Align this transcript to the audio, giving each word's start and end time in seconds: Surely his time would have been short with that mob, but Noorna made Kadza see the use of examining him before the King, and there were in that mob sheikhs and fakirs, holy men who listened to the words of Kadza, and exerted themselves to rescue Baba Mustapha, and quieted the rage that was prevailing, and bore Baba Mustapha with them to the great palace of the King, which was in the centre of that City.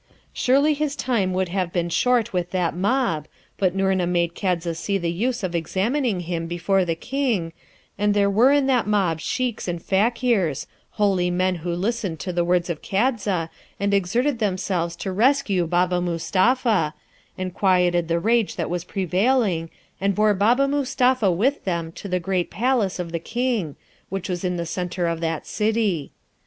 Surely 0.33 0.73
his 0.73 0.95
time 0.95 1.31
would 1.31 1.49
have 1.49 1.71
been 1.71 1.87
short 1.87 2.33
with 2.33 2.49
that 2.49 2.75
mob, 2.75 3.27
but 3.59 3.75
Noorna 3.75 4.07
made 4.07 4.33
Kadza 4.33 4.73
see 4.75 4.97
the 4.97 5.11
use 5.11 5.43
of 5.43 5.53
examining 5.53 6.21
him 6.21 6.47
before 6.47 6.83
the 6.83 6.95
King, 6.95 7.53
and 7.99 8.15
there 8.15 8.27
were 8.27 8.51
in 8.51 8.65
that 8.65 8.87
mob 8.87 9.19
sheikhs 9.19 9.67
and 9.67 9.79
fakirs, 9.79 10.65
holy 10.93 11.29
men 11.29 11.57
who 11.57 11.71
listened 11.75 12.19
to 12.21 12.33
the 12.33 12.43
words 12.43 12.67
of 12.67 12.81
Kadza, 12.81 13.51
and 13.79 13.93
exerted 13.93 14.39
themselves 14.39 14.95
to 14.95 15.11
rescue 15.11 15.67
Baba 15.67 16.01
Mustapha, 16.01 16.95
and 17.37 17.53
quieted 17.53 18.07
the 18.07 18.17
rage 18.19 18.55
that 18.55 18.71
was 18.71 18.83
prevailing, 18.83 19.69
and 20.01 20.15
bore 20.15 20.33
Baba 20.33 20.67
Mustapha 20.67 21.29
with 21.31 21.63
them 21.63 21.91
to 21.91 22.07
the 22.07 22.19
great 22.19 22.49
palace 22.49 22.97
of 22.97 23.11
the 23.11 23.19
King, 23.19 23.75
which 24.09 24.27
was 24.29 24.43
in 24.43 24.57
the 24.57 24.65
centre 24.65 25.05
of 25.05 25.19
that 25.19 25.45
City. 25.45 26.09